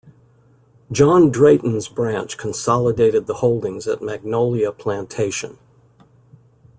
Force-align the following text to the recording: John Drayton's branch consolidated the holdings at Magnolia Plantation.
John 0.91 1.29
Drayton's 1.29 1.87
branch 1.87 2.35
consolidated 2.35 3.27
the 3.27 3.35
holdings 3.35 3.85
at 3.87 4.01
Magnolia 4.01 4.71
Plantation. 4.71 5.59